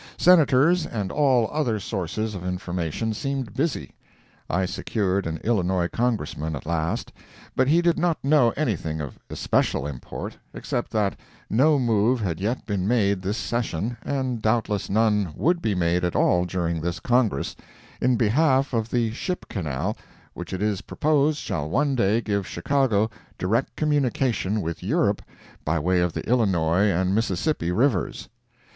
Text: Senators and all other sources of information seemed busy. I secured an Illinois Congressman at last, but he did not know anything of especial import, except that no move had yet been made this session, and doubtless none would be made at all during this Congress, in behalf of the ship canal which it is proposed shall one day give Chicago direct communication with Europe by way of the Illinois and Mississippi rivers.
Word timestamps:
Senators 0.17 0.87
and 0.87 1.11
all 1.11 1.47
other 1.53 1.79
sources 1.79 2.33
of 2.33 2.43
information 2.43 3.13
seemed 3.13 3.53
busy. 3.53 3.91
I 4.49 4.65
secured 4.65 5.27
an 5.27 5.37
Illinois 5.43 5.89
Congressman 5.89 6.55
at 6.55 6.65
last, 6.65 7.13
but 7.55 7.67
he 7.67 7.83
did 7.83 7.99
not 7.99 8.17
know 8.23 8.49
anything 8.57 8.99
of 8.99 9.19
especial 9.29 9.85
import, 9.85 10.39
except 10.55 10.89
that 10.93 11.19
no 11.51 11.77
move 11.77 12.19
had 12.19 12.39
yet 12.39 12.65
been 12.65 12.87
made 12.87 13.21
this 13.21 13.37
session, 13.37 13.95
and 14.03 14.41
doubtless 14.41 14.89
none 14.89 15.33
would 15.35 15.61
be 15.61 15.75
made 15.75 16.03
at 16.03 16.15
all 16.15 16.45
during 16.45 16.81
this 16.81 16.99
Congress, 16.99 17.55
in 18.01 18.15
behalf 18.15 18.73
of 18.73 18.89
the 18.89 19.11
ship 19.11 19.45
canal 19.49 19.95
which 20.33 20.51
it 20.51 20.63
is 20.63 20.81
proposed 20.81 21.37
shall 21.37 21.69
one 21.69 21.93
day 21.93 22.21
give 22.21 22.47
Chicago 22.47 23.07
direct 23.37 23.75
communication 23.75 24.61
with 24.63 24.81
Europe 24.81 25.21
by 25.63 25.77
way 25.77 26.01
of 26.01 26.13
the 26.13 26.27
Illinois 26.27 26.87
and 26.89 27.13
Mississippi 27.13 27.71
rivers. 27.71 28.29